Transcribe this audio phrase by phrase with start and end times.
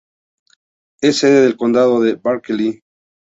[1.03, 2.81] Es sede del condado de Berkeley.